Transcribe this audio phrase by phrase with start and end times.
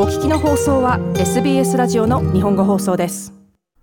[0.00, 3.34] お聞きの放送は SBS ラジオの日本語放送です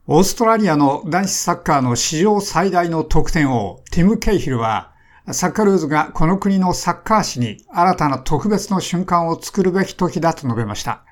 [0.07, 4.93] オーストラリアの男子サッカーの史上最大の得点王、ティム・ケイヒルは、
[5.33, 11.03] サッカールーズがこの国のサッカー史に新たな特別の瞬間を作るべき時だと述べました。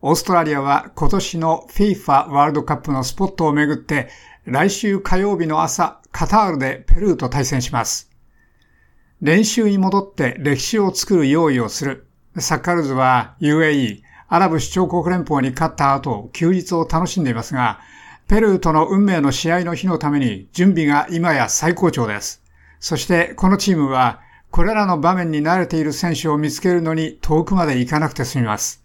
[0.00, 4.10] オーストラリアは今年の FIFA ワールドカップのスポットをめぐって、
[4.44, 8.12] 来週火曜日の朝、カタールでペルーと対戦します。
[9.20, 12.06] 練習に戻って歴史を作る用意をする。
[12.38, 17.78] サッカールズは UAE、アラブ首長国連邦に勝った後、休日を楽しんでいますが、
[18.28, 22.42] ペルーとの運命の試合の日のために準備が今や最高潮です。
[22.80, 28.82] そしてこのチームは、これらの場面に慣れている選手を見つけるのに遠くまで行かなくて済みます。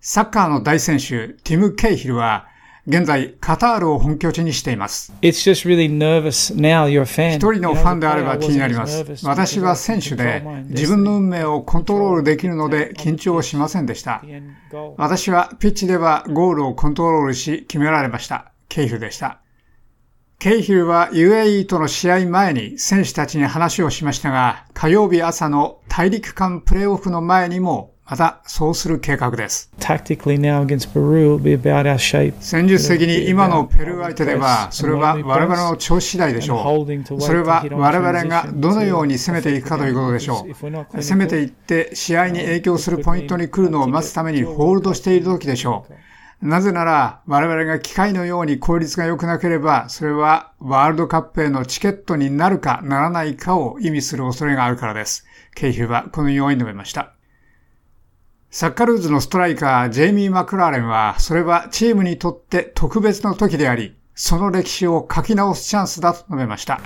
[0.00, 2.46] サッカーの大選手、ティム・ケイヒルは、
[2.86, 5.14] 現在、カタールを本拠地にしています。
[7.36, 9.06] 一人のファンであれば気になります。
[9.24, 14.22] 私は選手で、自分の運命をコントロールできるので緊張しませんでした。
[14.98, 18.52] 私はピッチではゴールをコントロールし決められました。
[18.68, 19.40] ケイヒルでした。
[20.38, 29.70] ケイヒルは UAE との試合前に選手たちに話をしましたが、火曜日朝の大陸間プレーオフの前にもまたそうする計画です。
[32.40, 37.20] 戦術的に今のペルー相手では、それは我々の調子次第でしょう。
[37.20, 41.02] それは我々がどのように攻めていくかということでしょう。
[41.02, 45.86] 攻めていって試合に影響するポイントに来るのを待つためにホールドしている時でしょ
[46.42, 46.46] う。
[46.46, 55.24] なぜなら、我々が機械のように効率が良くなければ、それはワールドカップへのチケットになるかならないかを意味する恐れがあるからです。
[55.54, 57.14] ケイヒューはこのように述べました。
[58.54, 66.80] サッカールーズのストライカー、ジェイミー・マクラーレンは、それはチームにとって特別の時であり、その歴史を書き直すチャンスだと述べました。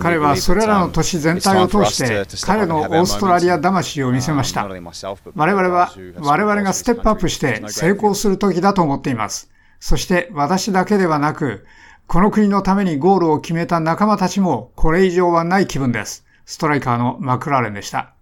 [0.00, 4.66] 彼はそれらの年全体を通して、彼のオーストラリア魂を見せました。
[4.66, 9.50] 我々は、我々がステップアップして成功する時だと思っています。
[9.78, 11.64] そして私だけではなく、
[12.06, 16.26] この国のためにゴールを決めた仲間たちもこれ以上はない気分です。
[16.44, 18.12] ストライカーのマクラーレンでした。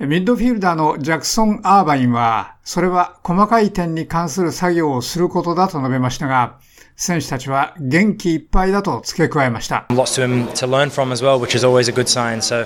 [0.00, 6.58] ミッドフィールダーのジャクソン・アーバインは、それは細かい点に関する作業をすることだと述べましたが、
[6.96, 9.86] 選手たちは元気いっぱいだと付け加えました。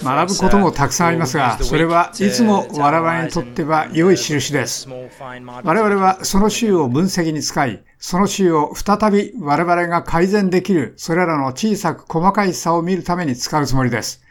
[0.03, 4.89] 学ぶこともたくさんありますが、それはいつも我々にとっては良い印です。
[4.89, 14.23] 我々はその週を分析に使い、その週を再び我々が改善できる、それらの小さく細かい差を見るために使うつもりです。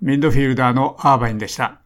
[0.00, 1.80] ミッドフィールダーのアーバインでした。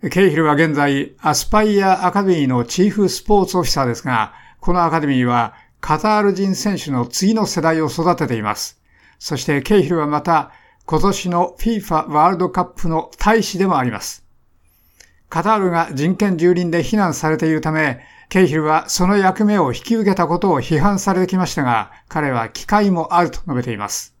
[0.00, 8.80] ケイヒルは現在、アスパイアアカデミーのチーフスポーツオフィサーですが、このアカデミーはカタール人選手の次の世代を育てています。
[9.18, 10.52] そしてケイヒルはまた、
[10.86, 14.24] 今年の FIFA ワールドカップの大使でもあります。
[15.28, 17.98] カタールが人権蹂躙で非難されているため、
[18.28, 24.12] ケイヒルはその役目を引き受けたことを批判されてきましたが、彼は機会もあると述べています。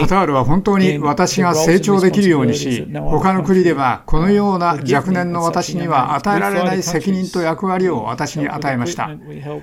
[0.00, 9.08] カタールは本当に私が成長できるようにし、他の国ではこのような若年の私には与えられない責任と役割を私に与えました。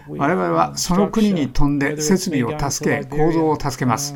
[0.07, 4.15] 我々はその国に飛んで設備を助け、構造を助けます。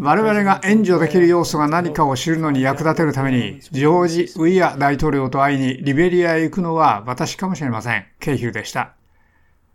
[0.00, 8.04] 我々が援助できる要素が何かを知るのに役立てるために、ジョージ・ウィア大統領と会いにリベリアへ行くのは私かもしれません。
[8.20, 8.92] ケイヒルでした。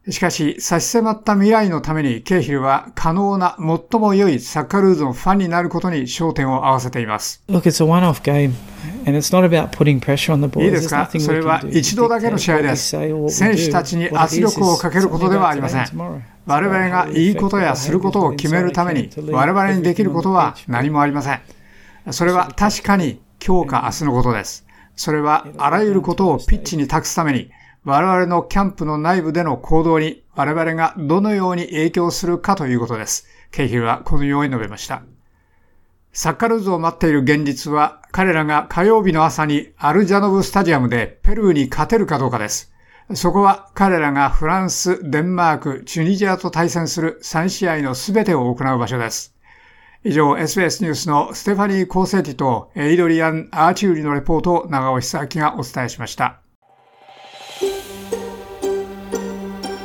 [0.09, 7.43] しかし、差し迫った未来のためにケイヒルは可能な最も良いサッカールーズのファンになることに焦点を合わせています。
[7.49, 8.53] Look, it's a one-off game.
[9.05, 9.29] いいです
[10.89, 11.09] か？
[11.19, 12.89] それは一度だけの試合です。
[13.29, 15.85] 選手たちに圧力をかけることではありません。
[16.49, 21.41] 我々がいいことやすることを決めるために、我々にできることは何もありません。
[22.11, 24.65] それは確かに今日か明日のことです。
[24.95, 27.51] それはあらゆることをピッチに託すために、
[27.83, 33.27] 我々のキャンプの内部での行動に我々がどのように影響するかということです。
[33.51, 35.03] ケイヒルはこのように述べました。
[36.13, 42.73] サッカルーズを待っている現実は、彼らが火曜日の朝にアルジャノブスタジアムでペルーに勝てるかどうかです。
[43.15, 49.35] そこは彼らがフランス、デンマーク、チュニジアと対戦する3試合の全てを行う場所です。
[50.03, 56.39] 以上、SBS ニュースのステファニー・コーセティとエイドリアン・アーチューリのレポートを長尾久明がお伝えしました。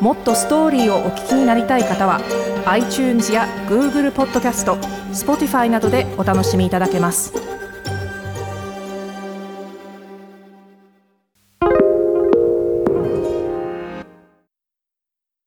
[0.01, 2.21] もっとストーリーをお聞きになりたい方は
[2.67, 4.75] iTunes や Google ポッドキャスト
[5.13, 7.33] Spotify などでお楽しみいただけます。